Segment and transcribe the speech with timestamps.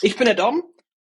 [0.00, 0.64] Ich bin der Dom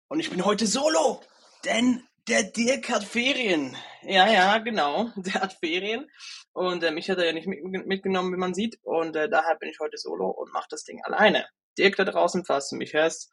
[0.09, 1.20] und ich bin heute solo,
[1.65, 3.77] denn der Dirk hat Ferien.
[4.02, 6.10] Ja, ja, genau, der hat Ferien
[6.52, 9.56] und äh, mich hat er ja nicht mit, mitgenommen, wie man sieht und äh, daher
[9.56, 11.46] bin ich heute solo und mache das Ding alleine.
[11.77, 13.30] Dirk da draußen, falls du mich hörst,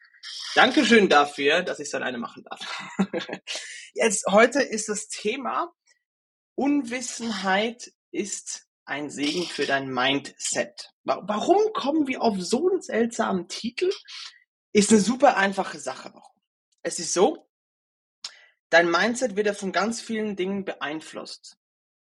[0.56, 2.90] Dankeschön dafür, dass ich es alleine machen darf.
[3.94, 5.72] Jetzt, heute ist das Thema
[6.56, 10.92] Unwissenheit ist ein Segen für dein Mindset.
[11.04, 13.92] Warum kommen wir auf so einen seltsamen Titel?
[14.76, 16.12] Ist eine super einfache Sache.
[16.84, 17.48] Es ist so,
[18.70, 21.58] dein Mindset wird ja von ganz vielen Dingen beeinflusst.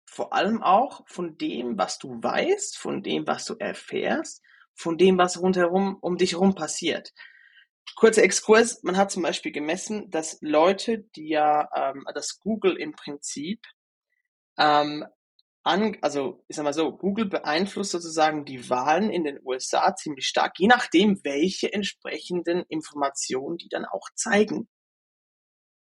[0.06, 4.41] Vor allem auch von dem, was du weißt, von dem, was du erfährst,
[4.72, 7.12] von dem, was rundherum um dich herum passiert.
[7.94, 12.92] Kurzer Exkurs, man hat zum Beispiel gemessen, dass Leute, die ja, ähm, dass Google im
[12.92, 13.66] Prinzip
[14.56, 15.05] ähm,
[15.64, 20.27] an, also ich sag mal so, Google beeinflusst sozusagen die Wahlen in den USA ziemlich
[20.27, 24.68] stark, je nachdem, welche entsprechenden Informationen die dann auch zeigen.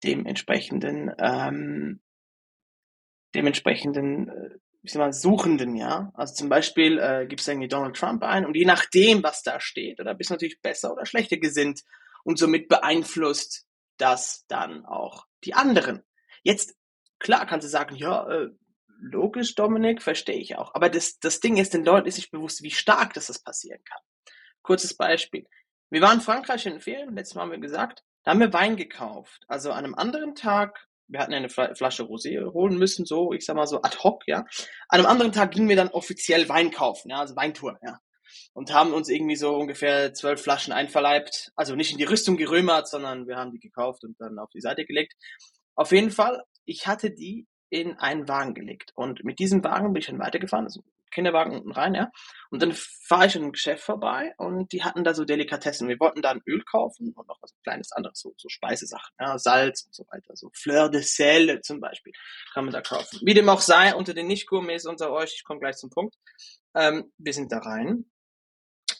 [0.03, 2.01] Dementsprechenden, ähm,
[3.35, 4.49] dementsprechenden, äh,
[4.83, 6.11] ich sag mal, Suchenden, ja.
[6.15, 9.59] Also zum Beispiel äh, gibst du irgendwie Donald Trump ein und je nachdem, was da
[9.59, 11.83] steht, oder bist du natürlich besser oder schlechter gesinnt
[12.23, 16.03] und somit beeinflusst das dann auch die anderen.
[16.43, 16.75] Jetzt,
[17.19, 18.49] klar kannst du sagen, ja, äh,
[19.01, 20.73] logisch, Dominik, verstehe ich auch.
[20.75, 23.83] Aber das, das Ding ist, den Leuten ist nicht bewusst, wie stark das, das passieren
[23.83, 23.99] kann.
[24.61, 25.47] Kurzes Beispiel.
[25.89, 28.53] Wir waren in Frankreich in den Ferien, letztes Mal haben wir gesagt, da haben wir
[28.53, 29.43] Wein gekauft.
[29.47, 33.55] Also an einem anderen Tag, wir hatten eine Flasche Rosé holen müssen, so, ich sag
[33.55, 34.45] mal so ad hoc, ja.
[34.87, 37.99] An einem anderen Tag gingen wir dann offiziell Wein kaufen, ja, also Weintour, ja.
[38.53, 41.51] Und haben uns irgendwie so ungefähr zwölf Flaschen einverleibt.
[41.55, 44.61] Also nicht in die Rüstung gerömert, sondern wir haben die gekauft und dann auf die
[44.61, 45.13] Seite gelegt.
[45.75, 48.91] Auf jeden Fall, ich hatte die in einen Wagen gelegt.
[48.95, 52.11] Und mit diesem Wagen bin ich dann weitergefahren, also Kinderwagen unten rein, ja.
[52.49, 55.87] Und dann fahre ich in ein Geschäft vorbei und die hatten da so Delikatessen.
[55.87, 59.37] Wir wollten da ein Öl kaufen und noch was kleines anderes, so, so Speisesachen, ja,
[59.37, 60.35] Salz und so weiter.
[60.35, 62.13] So Fleur de Sel zum Beispiel
[62.53, 63.19] kann man da kaufen.
[63.23, 66.15] Wie dem auch sei, unter den Nicht-Gourmets unter euch, ich komme gleich zum Punkt.
[66.75, 68.05] Ähm, wir sind da rein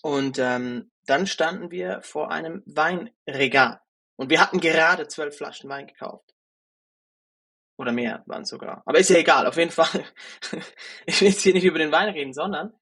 [0.02, 3.80] und ähm, dann standen wir vor einem Weinregal.
[4.18, 6.32] Und wir hatten gerade zwölf Flaschen Wein gekauft.
[7.82, 8.84] Oder mehr waren sogar.
[8.86, 10.06] Aber ist ja egal, auf jeden Fall.
[11.08, 12.74] ich will jetzt hier nicht über den Wein reden, sondern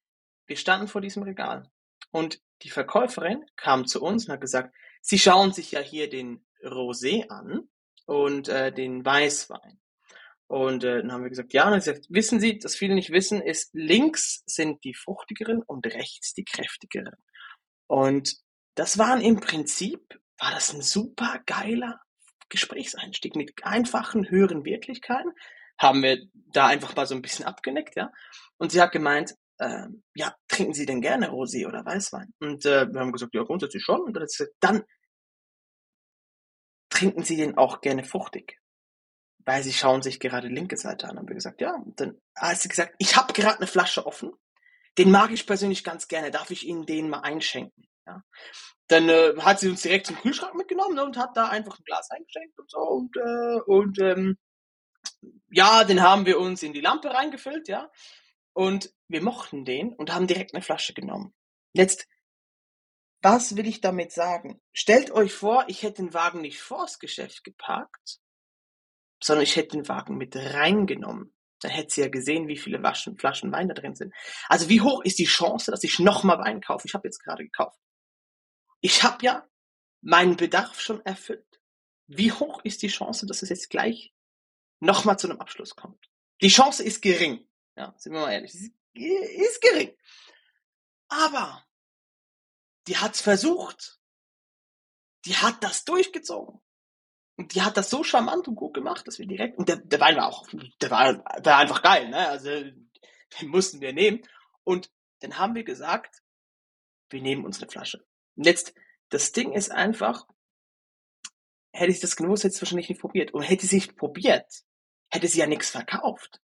[0.45, 1.71] wir standen vor diesem Regal.
[2.11, 6.45] Und die Verkäuferin kam zu uns und hat gesagt, Sie schauen sich ja hier den
[6.61, 7.69] Rosé an
[8.07, 9.79] und äh, den Weißwein.
[10.47, 13.11] Und äh, dann haben wir gesagt, ja, und dann gesagt, wissen Sie, das viele nicht
[13.11, 17.15] wissen, ist links sind die fruchtigeren und rechts die kräftigeren.
[17.87, 18.35] Und
[18.75, 22.01] das waren im Prinzip, war das ein super geiler
[22.49, 25.31] Gesprächseinstieg mit einfachen, höheren Wirklichkeiten.
[25.77, 28.11] Haben wir da einfach mal so ein bisschen abgenickt, ja.
[28.57, 32.33] Und sie hat gemeint, äh, ja, trinken Sie denn gerne Rosé oder Weißwein?
[32.39, 34.01] Und äh, wir haben gesagt, ja, grundsätzlich schon.
[34.01, 34.83] Und dann hat sie gesagt, dann
[36.89, 38.57] trinken Sie den auch gerne fruchtig.
[39.45, 41.17] Weil sie schauen sich gerade linke Seite an.
[41.17, 41.73] Haben wir gesagt, ja.
[41.73, 44.31] Und dann hat sie gesagt, ich habe gerade eine Flasche offen.
[44.97, 46.29] Den mag ich persönlich ganz gerne.
[46.31, 47.87] Darf ich Ihnen den mal einschenken?
[48.05, 48.23] Ja.
[48.89, 51.83] Dann äh, hat sie uns direkt zum Kühlschrank mitgenommen ne, und hat da einfach ein
[51.85, 54.37] Glas eingeschenkt und so und äh, und ähm,
[55.51, 57.91] ja, den haben wir uns in die Lampe reingefüllt, ja.
[58.53, 61.33] Und wir mochten den und haben direkt eine Flasche genommen.
[61.73, 62.07] Jetzt,
[63.21, 64.61] was will ich damit sagen?
[64.73, 68.19] Stellt euch vor, ich hätte den Wagen nicht vors Geschäft geparkt,
[69.23, 71.33] sondern ich hätte den Wagen mit reingenommen.
[71.61, 74.13] Dann hätte sie ja gesehen, wie viele Waschen, Flaschen Wein da drin sind.
[74.47, 76.87] Also wie hoch ist die Chance, dass ich nochmal Wein kaufe?
[76.87, 77.77] Ich habe jetzt gerade gekauft.
[78.81, 79.47] Ich habe ja
[80.01, 81.61] meinen Bedarf schon erfüllt.
[82.07, 84.13] Wie hoch ist die Chance, dass es jetzt gleich
[84.79, 86.09] nochmal zu einem Abschluss kommt?
[86.41, 87.47] Die Chance ist gering.
[87.75, 88.53] Ja, sind wir mal ehrlich.
[88.93, 89.95] Ist, gering.
[91.07, 91.65] Aber
[92.87, 93.99] die hat's versucht.
[95.25, 96.61] Die hat das durchgezogen.
[97.35, 99.99] Und die hat das so charmant und gut gemacht, dass wir direkt, und der, der
[99.99, 100.47] Wein war auch,
[100.81, 102.27] der war, war einfach geil, ne?
[102.27, 104.27] Also, den mussten wir nehmen.
[104.63, 106.21] Und dann haben wir gesagt,
[107.09, 108.05] wir nehmen uns eine Flasche.
[108.39, 108.73] Und jetzt,
[109.09, 110.25] das Ding ist einfach,
[111.73, 113.33] hätte ich das gewusst, hätte ich es wahrscheinlich nicht probiert.
[113.33, 114.45] Und hätte sie es probiert,
[115.09, 116.39] hätte sie ja nichts verkauft.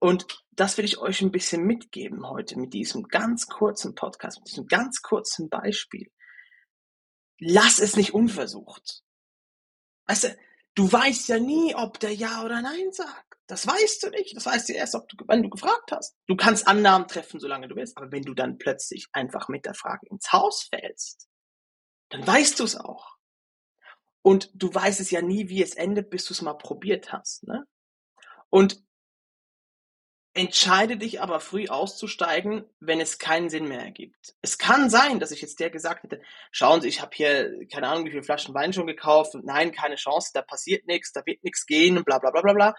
[0.00, 4.48] Und das will ich euch ein bisschen mitgeben heute mit diesem ganz kurzen Podcast, mit
[4.48, 6.10] diesem ganz kurzen Beispiel.
[7.38, 9.04] lass es nicht unversucht.
[10.06, 10.36] Weißt du,
[10.74, 13.23] du weißt ja nie, ob der Ja oder Nein sagt.
[13.46, 14.36] Das weißt du nicht.
[14.36, 16.16] Das weißt du erst, ob du, wenn du gefragt hast.
[16.26, 17.96] Du kannst Annahmen treffen, solange du willst.
[17.96, 21.28] Aber wenn du dann plötzlich einfach mit der Frage ins Haus fällst,
[22.08, 23.16] dann weißt du es auch.
[24.22, 27.46] Und du weißt es ja nie, wie es endet, bis du es mal probiert hast.
[27.46, 27.66] Ne?
[28.48, 28.82] Und
[30.32, 34.34] entscheide dich aber früh auszusteigen, wenn es keinen Sinn mehr ergibt.
[34.42, 36.20] Es kann sein, dass ich jetzt der gesagt hätte,
[36.50, 39.70] schauen Sie, ich habe hier keine Ahnung, wie viele Flaschen Wein schon gekauft und nein,
[39.70, 42.74] keine Chance, da passiert nichts, da wird nichts gehen und bla bla bla bla bla.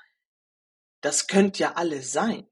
[1.02, 2.48] Das könnte ja alles sein.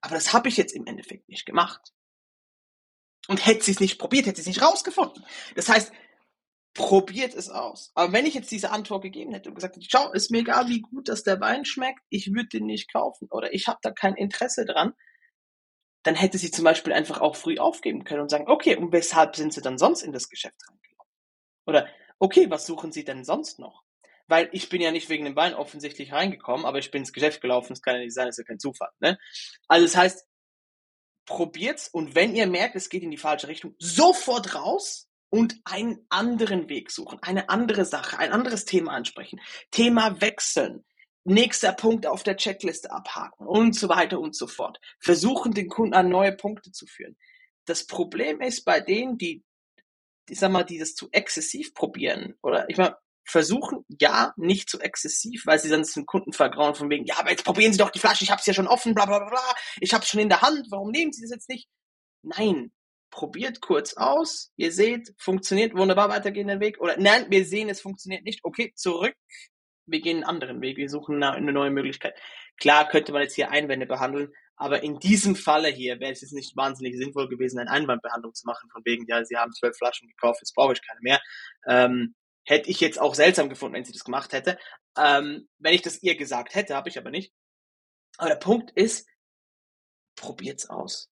[0.00, 1.92] Aber das habe ich jetzt im Endeffekt nicht gemacht.
[3.28, 5.24] Und hätte sie es nicht probiert, hätte sie es nicht rausgefunden.
[5.54, 5.92] Das heißt,
[6.74, 7.92] probiert es aus.
[7.94, 10.68] Aber wenn ich jetzt diese Antwort gegeben hätte und gesagt hätte, schau, ist mir egal,
[10.68, 13.92] wie gut das der Wein schmeckt, ich würde den nicht kaufen oder ich habe da
[13.92, 14.94] kein Interesse dran,
[16.02, 19.36] dann hätte sie zum Beispiel einfach auch früh aufgeben können und sagen, okay, und weshalb
[19.36, 21.12] sind sie dann sonst in das Geschäft reingelaufen?
[21.66, 21.88] Oder,
[22.18, 23.81] okay, was suchen sie denn sonst noch?
[24.32, 27.42] Weil ich bin ja nicht wegen dem Wein offensichtlich reingekommen, aber ich bin ins Geschäft
[27.42, 28.88] gelaufen, das kann ja nicht sein, das ist ja kein Zufall.
[28.98, 29.18] Ne?
[29.68, 30.26] Also das heißt,
[31.26, 36.06] probiert's und wenn ihr merkt, es geht in die falsche Richtung, sofort raus, und einen
[36.10, 39.38] anderen Weg suchen, eine andere Sache, ein anderes Thema ansprechen,
[39.70, 40.84] Thema wechseln,
[41.24, 44.78] nächster Punkt auf der Checkliste abhaken und so weiter und so fort.
[44.98, 47.16] Versuchen den Kunden an neue Punkte zu führen.
[47.66, 49.42] Das Problem ist bei denen, die,
[50.28, 54.80] ich sag mal, die das zu exzessiv probieren oder ich meine, versuchen, ja, nicht zu
[54.80, 57.90] exzessiv, weil sie sonst den Kunden vergrauen von wegen, ja, aber jetzt probieren Sie doch
[57.90, 60.20] die Flasche, ich habe es ja schon offen, bla bla bla, ich habe es schon
[60.20, 61.68] in der Hand, warum nehmen Sie das jetzt nicht?
[62.22, 62.72] Nein,
[63.12, 64.50] probiert kurz aus.
[64.56, 66.80] Ihr seht, funktioniert wunderbar, weitergehen den Weg.
[66.80, 68.40] Oder nein, wir sehen, es funktioniert nicht.
[68.42, 69.14] Okay, zurück.
[69.86, 70.76] Wir gehen einen anderen Weg.
[70.76, 72.18] Wir suchen eine neue Möglichkeit.
[72.58, 76.32] Klar könnte man jetzt hier Einwände behandeln, aber in diesem Falle hier wäre es jetzt
[76.32, 80.08] nicht wahnsinnig sinnvoll gewesen, eine Einwandbehandlung zu machen, von wegen, ja, Sie haben zwölf Flaschen
[80.08, 81.20] gekauft, jetzt brauche ich keine mehr.
[81.66, 84.58] Ähm, hätte ich jetzt auch seltsam gefunden, wenn sie das gemacht hätte.
[84.96, 87.32] Ähm, wenn ich das ihr gesagt hätte, habe ich aber nicht.
[88.18, 89.08] Aber der Punkt ist,
[90.16, 91.10] probiert's aus.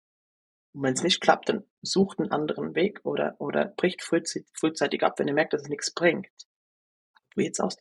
[0.73, 5.17] Und wenn es nicht klappt, dann sucht einen anderen Weg oder, oder bricht frühzeitig ab,
[5.17, 6.27] wenn ihr merkt, dass es nichts bringt.
[7.31, 7.77] Probiert's aus.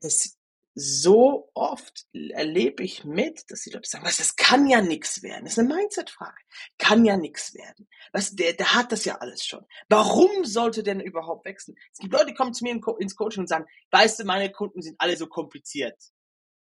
[0.00, 0.35] Das,
[0.78, 5.44] so oft erlebe ich mit, dass die Leute sagen, was, das kann ja nichts werden.
[5.44, 6.36] Das ist eine Mindset-Frage.
[6.76, 7.88] Kann ja nichts werden.
[8.12, 9.64] Was, der, der hat das ja alles schon.
[9.88, 11.78] Warum sollte denn überhaupt wechseln?
[11.92, 14.82] Es gibt Leute, die kommen zu mir ins Coaching und sagen, weißt du, meine Kunden
[14.82, 15.98] sind alle so kompliziert.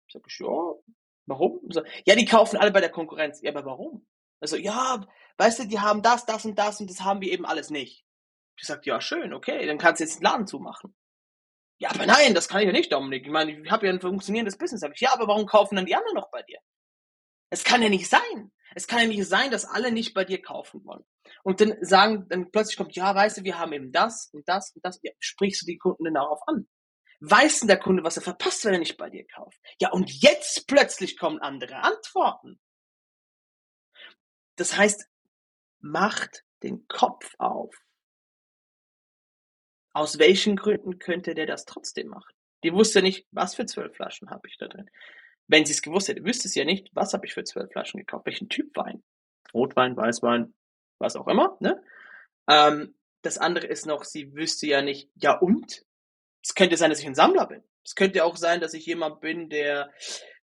[0.09, 0.73] Sag ich, ja,
[1.25, 1.59] warum?
[2.05, 3.41] Ja, die kaufen alle bei der Konkurrenz.
[3.41, 4.07] Ja, aber warum?
[4.39, 5.05] Also, ja,
[5.37, 8.05] weißt du, die haben das, das und das und das haben wir eben alles nicht.
[8.57, 10.95] Ich sag, ja, schön, okay, dann kannst du jetzt den Laden zumachen.
[11.79, 13.25] Ja, aber nein, das kann ich ja nicht, Dominik.
[13.25, 14.81] Ich meine, ich habe ja ein funktionierendes Business.
[14.81, 16.59] Sag ich, ja, aber warum kaufen dann die anderen noch bei dir?
[17.49, 18.51] Es kann ja nicht sein.
[18.75, 21.05] Es kann ja nicht sein, dass alle nicht bei dir kaufen wollen.
[21.43, 24.71] Und dann sagen, dann plötzlich kommt, ja, weißt du, wir haben eben das und das
[24.75, 24.99] und das.
[25.03, 26.67] Ja, sprichst du die Kunden denn darauf an?
[27.19, 29.57] Weiß denn der Kunde, was er verpasst, wenn er nicht bei dir kauft?
[29.79, 32.59] Ja, und jetzt plötzlich kommen andere Antworten.
[34.55, 35.07] Das heißt,
[35.79, 37.73] macht den Kopf auf.
[39.97, 42.31] Aus welchen Gründen könnte der das trotzdem machen?
[42.63, 44.91] Die wusste nicht, was für zwölf Flaschen habe ich da drin.
[45.47, 47.99] Wenn sie es gewusst hätte, wüsste sie ja nicht, was habe ich für zwölf Flaschen
[47.99, 49.01] gekauft, welchen Typ Wein.
[49.55, 50.53] Rotwein, Weißwein,
[50.99, 51.57] was auch immer.
[51.61, 51.83] Ne?
[52.47, 55.83] Ähm, das andere ist noch, sie wüsste ja nicht, ja und?
[56.43, 57.63] Es könnte sein, dass ich ein Sammler bin.
[57.83, 59.91] Es könnte auch sein, dass ich jemand bin, der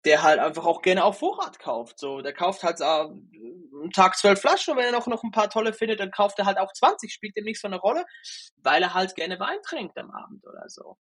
[0.06, 1.98] der halt einfach auch gerne auf Vorrat kauft.
[1.98, 2.78] So, der kauft halt
[3.92, 6.46] Tag zwölf Flaschen und wenn er noch, noch ein paar tolle findet, dann kauft er
[6.46, 8.04] halt auch 20, spielt dem nicht so eine Rolle,
[8.56, 10.96] weil er halt gerne Wein trinkt am Abend oder so.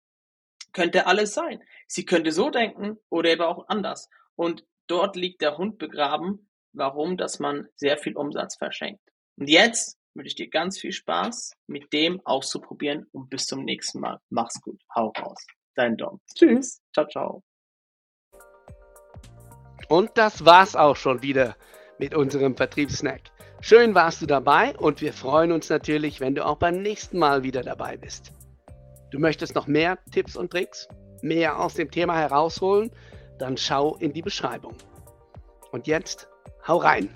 [0.73, 1.63] Könnte alles sein.
[1.87, 4.09] Sie könnte so denken oder eben auch anders.
[4.37, 9.03] Und dort liegt der Hund begraben, warum, dass man sehr viel Umsatz verschenkt.
[9.37, 14.01] Und jetzt wünsche ich dir ganz viel Spaß mit dem auszuprobieren und bis zum nächsten
[14.01, 14.21] Mal.
[14.29, 14.81] Mach's gut.
[14.95, 15.47] Hau raus.
[15.75, 16.21] Dein Dom.
[16.35, 16.81] Tschüss.
[16.93, 17.43] Ciao, ciao.
[19.89, 21.57] Und das war's auch schon wieder
[21.99, 23.21] mit unserem Vertriebssnack.
[23.61, 27.43] Schön warst du dabei und wir freuen uns natürlich, wenn du auch beim nächsten Mal
[27.43, 28.33] wieder dabei bist.
[29.11, 30.87] Du möchtest noch mehr Tipps und Tricks,
[31.23, 32.91] mehr aus dem Thema herausholen,
[33.39, 34.75] dann schau in die Beschreibung.
[35.73, 36.29] Und jetzt,
[36.67, 37.11] hau rein!